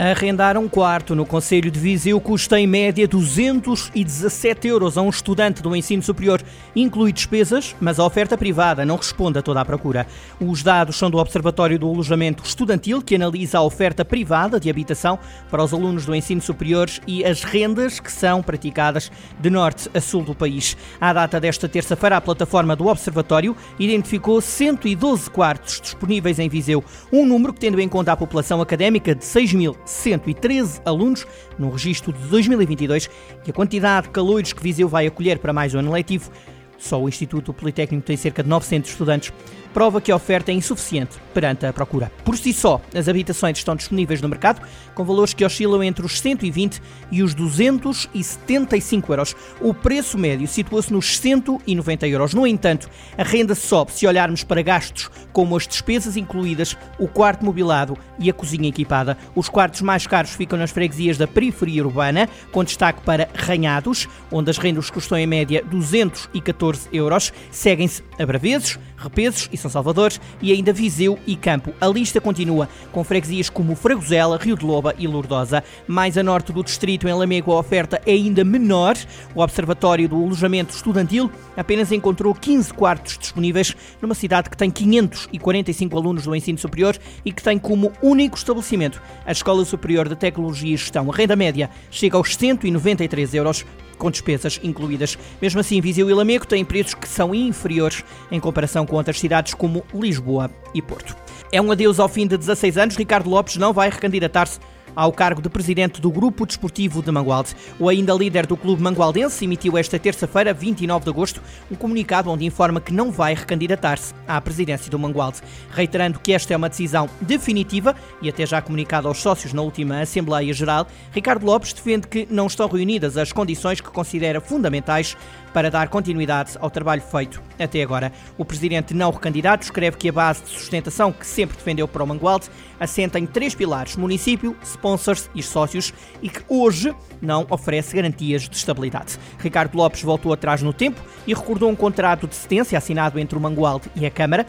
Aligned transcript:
Arrendar 0.00 0.56
um 0.56 0.66
quarto 0.66 1.14
no 1.14 1.26
Conselho 1.26 1.70
de 1.70 1.78
Viseu 1.78 2.18
custa 2.22 2.58
em 2.58 2.66
média 2.66 3.06
217 3.06 4.66
euros 4.66 4.96
a 4.96 5.02
um 5.02 5.10
estudante 5.10 5.60
do 5.60 5.76
ensino 5.76 6.02
superior, 6.02 6.40
inclui 6.74 7.12
despesas, 7.12 7.76
mas 7.78 7.98
a 7.98 8.06
oferta 8.06 8.38
privada 8.38 8.82
não 8.82 8.96
responde 8.96 9.38
a 9.38 9.42
toda 9.42 9.60
a 9.60 9.64
procura. 9.64 10.06
Os 10.40 10.62
dados 10.62 10.96
são 10.96 11.10
do 11.10 11.18
Observatório 11.18 11.78
do 11.78 11.86
Alojamento 11.86 12.42
Estudantil, 12.42 13.02
que 13.02 13.14
analisa 13.14 13.58
a 13.58 13.62
oferta 13.62 14.02
privada 14.02 14.58
de 14.58 14.70
habitação 14.70 15.18
para 15.50 15.62
os 15.62 15.74
alunos 15.74 16.06
do 16.06 16.14
ensino 16.14 16.40
superior 16.40 16.88
e 17.06 17.22
as 17.22 17.44
rendas 17.44 18.00
que 18.00 18.10
são 18.10 18.42
praticadas 18.42 19.12
de 19.38 19.50
norte 19.50 19.90
a 19.92 20.00
sul 20.00 20.24
do 20.24 20.34
país. 20.34 20.78
À 20.98 21.12
data 21.12 21.38
desta 21.38 21.68
terça-feira, 21.68 22.16
a 22.16 22.22
plataforma 22.22 22.74
do 22.74 22.86
Observatório 22.86 23.54
identificou 23.78 24.40
112 24.40 25.28
quartos 25.28 25.78
disponíveis 25.78 26.38
em 26.38 26.48
Viseu, 26.48 26.82
um 27.12 27.26
número 27.26 27.52
que, 27.52 27.60
tendo 27.60 27.78
em 27.78 27.88
conta 27.88 28.12
a 28.12 28.16
população 28.16 28.62
académica 28.62 29.14
de 29.14 29.26
6 29.26 29.52
mil 29.52 29.76
113 29.90 30.80
alunos 30.84 31.26
no 31.58 31.70
registro 31.70 32.12
de 32.12 32.22
2022 32.28 33.10
e 33.46 33.50
a 33.50 33.52
quantidade 33.52 34.06
de 34.06 34.12
caloiros 34.12 34.52
que 34.52 34.62
Viseu 34.62 34.88
vai 34.88 35.06
acolher 35.06 35.38
para 35.38 35.52
mais 35.52 35.74
um 35.74 35.78
ano 35.80 35.92
letivo, 35.92 36.30
só 36.78 37.00
o 37.00 37.08
Instituto 37.08 37.52
Politécnico 37.52 38.06
tem 38.06 38.16
cerca 38.16 38.42
de 38.42 38.48
900 38.48 38.90
estudantes 38.90 39.32
prova 39.72 40.00
que 40.00 40.12
a 40.12 40.16
oferta 40.16 40.50
é 40.50 40.54
insuficiente 40.54 41.16
perante 41.32 41.66
a 41.66 41.72
procura. 41.72 42.10
Por 42.24 42.36
si 42.36 42.52
só, 42.52 42.80
as 42.94 43.08
habitações 43.08 43.58
estão 43.58 43.76
disponíveis 43.76 44.20
no 44.20 44.28
mercado 44.28 44.60
com 44.94 45.04
valores 45.04 45.32
que 45.32 45.44
oscilam 45.44 45.82
entre 45.82 46.04
os 46.04 46.20
120 46.20 46.80
e 47.10 47.22
os 47.22 47.34
275 47.34 49.12
euros. 49.12 49.36
O 49.60 49.72
preço 49.72 50.18
médio 50.18 50.46
situa-se 50.46 50.92
nos 50.92 51.16
190 51.18 52.08
euros. 52.08 52.34
No 52.34 52.46
entanto, 52.46 52.88
a 53.16 53.22
renda 53.22 53.54
sobe 53.54 53.92
se 53.92 54.06
olharmos 54.06 54.44
para 54.44 54.62
gastos 54.62 55.10
como 55.32 55.56
as 55.56 55.66
despesas 55.66 56.16
incluídas, 56.16 56.76
o 56.98 57.06
quarto 57.06 57.44
mobilado 57.44 57.96
e 58.18 58.28
a 58.28 58.32
cozinha 58.32 58.68
equipada. 58.68 59.16
Os 59.34 59.48
quartos 59.48 59.80
mais 59.80 60.06
caros 60.06 60.32
ficam 60.32 60.58
nas 60.58 60.70
freguesias 60.70 61.16
da 61.16 61.26
periferia 61.26 61.84
urbana, 61.84 62.28
com 62.52 62.64
destaque 62.64 63.02
para 63.02 63.28
Ranhados, 63.34 64.08
onde 64.30 64.50
as 64.50 64.58
rendas 64.58 64.90
custam 64.90 65.18
em 65.18 65.26
média 65.26 65.64
214 65.64 66.88
euros. 66.92 67.32
Seguem-se 67.50 68.02
Abraveses, 68.18 68.78
Repesos 69.00 69.48
e 69.50 69.56
São 69.56 69.70
Salvador 69.70 70.12
e 70.42 70.52
ainda 70.52 70.72
Viseu 70.72 71.18
e 71.26 71.34
Campo. 71.34 71.72
A 71.80 71.86
lista 71.86 72.20
continua 72.20 72.68
com 72.92 73.02
freguesias 73.02 73.48
como 73.48 73.74
Fragosela, 73.74 74.36
Rio 74.36 74.56
de 74.56 74.64
Loba 74.64 74.94
e 74.98 75.06
Lourdosa. 75.06 75.64
Mais 75.86 76.18
a 76.18 76.22
norte 76.22 76.52
do 76.52 76.62
distrito, 76.62 77.08
em 77.08 77.12
Lamego, 77.12 77.52
a 77.52 77.58
oferta 77.58 78.00
é 78.04 78.12
ainda 78.12 78.44
menor. 78.44 78.96
O 79.34 79.40
Observatório 79.40 80.08
do 80.08 80.16
Alojamento 80.16 80.74
Estudantil 80.74 81.30
apenas 81.56 81.90
encontrou 81.90 82.34
15 82.34 82.74
quartos 82.74 83.16
disponíveis 83.16 83.74
numa 84.02 84.14
cidade 84.14 84.50
que 84.50 84.56
tem 84.56 84.70
545 84.70 85.96
alunos 85.96 86.24
do 86.24 86.36
ensino 86.36 86.58
superior 86.58 86.96
e 87.24 87.32
que 87.32 87.42
tem 87.42 87.58
como 87.58 87.92
único 88.02 88.36
estabelecimento 88.36 89.00
a 89.24 89.32
Escola 89.32 89.64
Superior 89.64 90.08
de 90.08 90.16
Tecnologia 90.16 90.74
e 90.74 90.76
Gestão. 90.76 91.10
A 91.10 91.14
renda 91.14 91.34
média 91.34 91.70
chega 91.90 92.16
aos 92.16 92.36
193 92.36 93.34
euros 93.34 93.64
com 94.00 94.10
despesas 94.10 94.58
incluídas. 94.64 95.16
Mesmo 95.40 95.60
assim, 95.60 95.80
Viseu 95.80 96.10
e 96.10 96.14
Lamego 96.14 96.46
têm 96.46 96.64
preços 96.64 96.94
que 96.94 97.06
são 97.06 97.32
inferiores 97.32 98.02
em 98.32 98.40
comparação 98.40 98.84
com 98.84 98.96
outras 98.96 99.20
cidades 99.20 99.54
como 99.54 99.84
Lisboa 99.94 100.50
e 100.74 100.82
Porto. 100.82 101.14
É 101.52 101.60
um 101.60 101.70
adeus 101.70 102.00
ao 102.00 102.08
fim 102.08 102.26
de 102.26 102.36
16 102.36 102.78
anos. 102.78 102.96
Ricardo 102.96 103.28
Lopes 103.28 103.56
não 103.56 103.72
vai 103.72 103.90
recandidatar-se 103.90 104.58
ao 104.94 105.12
cargo 105.12 105.42
de 105.42 105.48
presidente 105.48 106.00
do 106.00 106.10
Grupo 106.10 106.46
Desportivo 106.46 107.02
de 107.02 107.10
Mangualde. 107.10 107.54
O 107.78 107.88
ainda 107.88 108.12
líder 108.14 108.46
do 108.46 108.56
clube 108.56 108.82
mangualdense 108.82 109.44
emitiu 109.44 109.76
esta 109.78 109.98
terça-feira, 109.98 110.52
29 110.52 111.04
de 111.04 111.10
agosto, 111.10 111.42
um 111.70 111.74
comunicado 111.74 112.30
onde 112.30 112.44
informa 112.44 112.80
que 112.80 112.92
não 112.92 113.10
vai 113.10 113.34
recandidatar-se 113.34 114.14
à 114.26 114.40
presidência 114.40 114.90
do 114.90 114.98
Mangualde, 114.98 115.40
reiterando 115.70 116.18
que 116.18 116.32
esta 116.32 116.54
é 116.54 116.56
uma 116.56 116.68
decisão 116.68 117.08
definitiva 117.20 117.94
e 118.22 118.28
até 118.28 118.44
já 118.46 118.60
comunicado 118.60 119.08
aos 119.08 119.18
sócios 119.18 119.52
na 119.52 119.62
última 119.62 120.00
Assembleia 120.00 120.52
Geral. 120.52 120.86
Ricardo 121.12 121.44
Lopes 121.44 121.72
defende 121.72 122.06
que 122.06 122.26
não 122.30 122.46
estão 122.46 122.68
reunidas 122.68 123.16
as 123.16 123.32
condições 123.32 123.80
que 123.80 123.90
considera 123.90 124.40
fundamentais 124.40 125.16
para 125.52 125.70
dar 125.70 125.88
continuidade 125.88 126.56
ao 126.60 126.70
trabalho 126.70 127.02
feito 127.02 127.42
até 127.58 127.82
agora. 127.82 128.12
O 128.38 128.44
presidente 128.44 128.94
não 128.94 129.10
recandidato 129.10 129.64
escreve 129.64 129.96
que 129.96 130.08
a 130.08 130.12
base 130.12 130.42
de 130.42 130.50
sustentação 130.50 131.12
que 131.12 131.26
sempre 131.26 131.56
defendeu 131.56 131.86
para 131.86 132.02
o 132.02 132.06
Mangualde 132.06 132.48
assenta 132.78 133.18
em 133.18 133.26
três 133.26 133.54
pilares: 133.54 133.96
município, 133.96 134.56
sponsors 134.62 135.30
e 135.34 135.42
sócios, 135.42 135.92
e 136.22 136.28
que 136.28 136.42
hoje 136.48 136.94
não 137.20 137.46
oferece 137.50 137.94
garantias 137.94 138.48
de 138.48 138.56
estabilidade. 138.56 139.18
Ricardo 139.38 139.76
Lopes 139.76 140.02
voltou 140.02 140.32
atrás 140.32 140.62
no 140.62 140.72
tempo 140.72 141.00
e 141.26 141.34
recordou 141.34 141.68
um 141.68 141.76
contrato 141.76 142.26
de 142.26 142.34
cedência 142.34 142.78
assinado 142.78 143.18
entre 143.18 143.36
o 143.36 143.40
Mangualde 143.40 143.90
e 143.94 144.06
a 144.06 144.10
Câmara, 144.10 144.46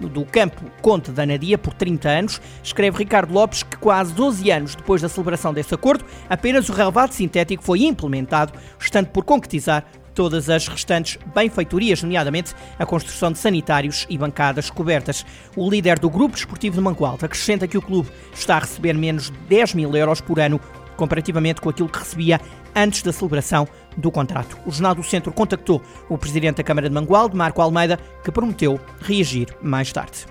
do 0.00 0.24
campo 0.24 0.62
Conte 0.80 1.10
da 1.10 1.26
Nadia 1.26 1.58
por 1.58 1.74
30 1.74 2.08
anos, 2.08 2.40
escreve 2.62 2.98
Ricardo 2.98 3.32
Lopes 3.32 3.62
que 3.62 3.76
quase 3.76 4.12
12 4.14 4.50
anos 4.50 4.74
depois 4.74 5.02
da 5.02 5.08
celebração 5.08 5.52
desse 5.52 5.74
acordo, 5.74 6.04
apenas 6.28 6.68
o 6.68 6.72
relevado 6.72 7.12
sintético 7.12 7.62
foi 7.62 7.84
implementado, 7.84 8.52
estando 8.78 9.08
por 9.08 9.24
concretizar 9.24 9.84
todas 10.18 10.50
as 10.50 10.66
restantes 10.66 11.16
benfeitorias, 11.32 12.02
nomeadamente 12.02 12.52
a 12.76 12.84
construção 12.84 13.30
de 13.30 13.38
sanitários 13.38 14.04
e 14.10 14.18
bancadas 14.18 14.68
cobertas. 14.68 15.24
O 15.54 15.70
líder 15.70 15.96
do 16.00 16.10
Grupo 16.10 16.34
Desportivo 16.34 16.74
de 16.74 16.82
Mangualde 16.82 17.24
acrescenta 17.24 17.68
que 17.68 17.78
o 17.78 17.80
clube 17.80 18.10
está 18.34 18.56
a 18.56 18.58
receber 18.58 18.94
menos 18.94 19.30
de 19.30 19.38
10 19.48 19.74
mil 19.74 19.94
euros 19.94 20.20
por 20.20 20.40
ano 20.40 20.60
comparativamente 20.96 21.60
com 21.60 21.68
aquilo 21.68 21.88
que 21.88 22.00
recebia 22.00 22.40
antes 22.74 23.00
da 23.04 23.12
celebração 23.12 23.68
do 23.96 24.10
contrato. 24.10 24.58
O 24.66 24.72
Jornal 24.72 24.96
do 24.96 25.04
Centro 25.04 25.32
contactou 25.32 25.80
o 26.08 26.18
presidente 26.18 26.56
da 26.56 26.64
Câmara 26.64 26.88
de 26.88 26.94
Mangualde, 26.96 27.36
Marco 27.36 27.62
Almeida, 27.62 27.96
que 28.24 28.32
prometeu 28.32 28.80
reagir 29.00 29.46
mais 29.62 29.92
tarde. 29.92 30.26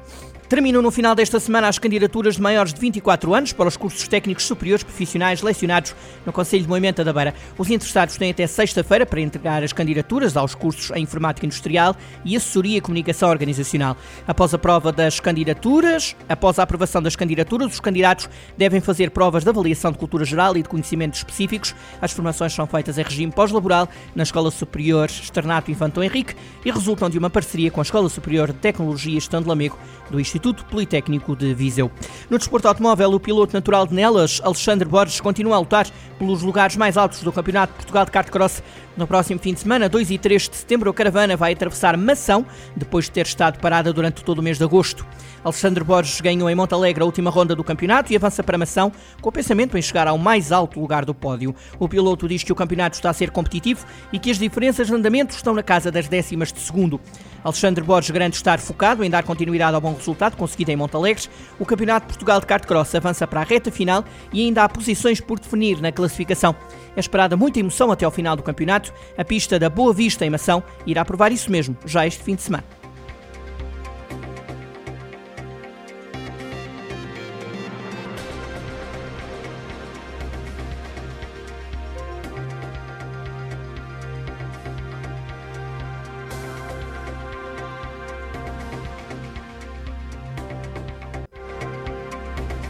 Terminam 0.50 0.82
no 0.82 0.92
final 0.92 1.14
desta 1.14 1.42
semana 1.42 1.68
as 1.68 1.78
candidaturas 1.78 2.36
de 2.36 2.42
maiores 2.42 2.74
de 2.74 2.80
24 2.80 3.34
anos 3.36 3.52
para 3.52 3.68
os 3.68 3.76
cursos 3.76 4.08
técnicos 4.08 4.46
superiores 4.46 4.82
profissionais 4.82 5.42
lecionados 5.42 5.94
no 6.26 6.32
Conselho 6.32 6.64
de 6.64 6.70
Moimenta 6.70 7.04
da 7.04 7.12
Beira. 7.12 7.34
Os 7.58 7.70
interessados 7.70 8.16
têm 8.16 8.32
até 8.32 8.48
sexta-feira 8.48 9.06
para 9.06 9.20
entregar 9.20 9.62
as 9.62 9.74
candidaturas 9.74 10.38
aos 10.38 10.56
cursos 10.56 10.90
em 10.96 11.04
Informática 11.04 11.46
Industrial 11.46 11.94
e 12.24 12.38
Assessoria 12.38 12.78
e 12.78 12.82
Comunicação 12.82 13.30
Organizacional. 13.30 13.98
Após 14.26 14.54
a 14.54 14.58
prova 14.58 14.90
das 14.90 15.20
candidaturas, 15.20 16.16
após 16.30 16.60
a 16.60 16.64
aprovação 16.64 17.02
das 17.02 17.18
candidaturas, 17.18 17.74
os 17.74 17.82
candidatos 17.82 18.30
devem 18.58 18.80
fazer 18.80 19.12
provas 19.12 19.44
de 19.44 19.50
avaliação 19.50 19.92
de 19.92 19.98
cultura 19.98 20.24
geral 20.24 20.56
e 20.56 20.64
de 20.64 20.70
conhecimentos 20.70 21.20
específicos. 21.20 21.76
As 22.02 22.14
formações 22.14 22.54
são 22.54 22.66
feitas 22.66 22.98
em 22.98 23.04
regime 23.04 23.34
pós-laboral 23.34 23.90
na 24.16 24.24
Escola 24.24 24.50
Superior 24.50 25.10
Externato 25.10 25.70
Infanto 25.72 26.02
Henrique 26.02 26.36
e 26.64 26.72
resultam 26.72 27.10
de 27.10 27.18
uma 27.18 27.30
parceria 27.30 27.70
com 27.70 27.82
a 27.82 27.84
Escola 27.84 28.08
Superior 28.08 28.54
de 28.54 28.60
Tecnologia 28.60 29.18
e 29.18 29.42
de 29.42 29.48
Lamego 29.48 29.78
do 30.10 30.22
Instituto 30.22 30.37
Instituto 30.38 30.66
Politécnico 30.66 31.36
de 31.36 31.52
Viseu. 31.56 31.90
No 32.30 32.38
desporto 32.38 32.68
automóvel, 32.68 33.12
o 33.12 33.20
piloto 33.20 33.56
natural 33.56 33.88
de 33.88 33.96
Nelas, 33.96 34.40
Alexandre 34.44 34.88
Borges, 34.88 35.20
continua 35.20 35.56
a 35.56 35.60
lutar 35.60 35.88
pelos 36.20 36.44
lugares 36.44 36.76
mais 36.76 36.96
altos 36.96 37.24
do 37.24 37.32
Campeonato 37.32 37.74
de 37.74 37.78
Portugal 37.78 38.06
de 38.06 38.12
Kart 38.12 38.30
Cross. 38.30 38.62
No 38.96 39.08
próximo 39.08 39.40
fim 39.40 39.54
de 39.54 39.62
semana, 39.62 39.90
2 39.90 40.12
e 40.12 40.18
3 40.20 40.50
de 40.50 40.56
setembro, 40.56 40.92
a 40.92 40.94
caravana 40.94 41.36
vai 41.36 41.54
atravessar 41.54 41.98
Mação, 41.98 42.46
depois 42.76 43.06
de 43.06 43.12
ter 43.12 43.26
estado 43.26 43.60
parada 43.60 43.92
durante 43.92 44.24
todo 44.24 44.38
o 44.38 44.44
mês 44.44 44.60
de 44.60 44.64
agosto. 44.64 45.06
Alexandre 45.44 45.84
Borges 45.84 46.20
ganhou 46.20 46.50
em 46.50 46.56
Montalegre 46.56 47.02
a 47.02 47.06
última 47.06 47.30
ronda 47.30 47.56
do 47.56 47.64
campeonato 47.64 48.12
e 48.12 48.16
avança 48.16 48.44
para 48.44 48.58
Mação 48.58 48.92
com 49.22 49.30
o 49.30 49.32
pensamento 49.32 49.78
em 49.78 49.82
chegar 49.82 50.08
ao 50.08 50.18
mais 50.18 50.52
alto 50.52 50.80
lugar 50.80 51.06
do 51.06 51.14
pódio. 51.14 51.56
O 51.80 51.88
piloto 51.88 52.28
diz 52.28 52.44
que 52.44 52.52
o 52.52 52.56
campeonato 52.56 52.96
está 52.96 53.10
a 53.10 53.14
ser 53.14 53.32
competitivo 53.32 53.86
e 54.12 54.20
que 54.20 54.30
as 54.30 54.38
diferenças 54.38 54.88
de 54.88 54.94
andamento 54.94 55.36
estão 55.36 55.54
na 55.54 55.64
casa 55.64 55.92
das 55.92 56.08
décimas 56.08 56.52
de 56.52 56.60
segundo. 56.60 57.00
Alexandre 57.44 57.84
Borges 57.84 58.12
garante 58.12 58.36
estar 58.36 58.60
focado 58.60 59.04
em 59.06 59.10
dar 59.10 59.24
continuidade 59.24 59.74
ao 59.74 59.80
bom 59.80 59.94
resultado 59.94 60.27
conseguido 60.36 60.72
em 60.72 60.76
Montalegres. 60.76 61.30
O 61.60 61.66
Campeonato 61.66 62.08
de 62.08 62.14
Portugal 62.14 62.40
de 62.40 62.46
Kart 62.46 62.66
Cross 62.66 62.96
avança 62.96 63.26
para 63.26 63.42
a 63.42 63.44
reta 63.44 63.72
final 63.72 64.04
e 64.34 64.44
ainda 64.44 64.64
há 64.64 64.70
posições 64.70 65.22
por 65.22 65.40
definir 65.40 65.80
na 65.80 65.92
classificação. 65.92 66.56
É 66.96 67.00
esperada 67.00 67.38
muita 67.38 67.60
emoção 67.60 67.92
até 67.92 68.06
ao 68.06 68.12
final 68.12 68.36
do 68.36 68.44
campeonato. 68.44 68.94
A 69.18 69.24
pista 69.24 69.58
da 69.58 69.70
Boa 69.70 69.94
Vista 69.94 70.26
em 70.26 70.30
Mação 70.30 70.64
irá 70.86 71.06
provar 71.06 71.32
isso 71.32 71.52
mesmo 71.52 71.78
já 71.86 72.06
este 72.06 72.24
fim 72.24 72.36
de 72.36 72.42
semana. 72.42 72.87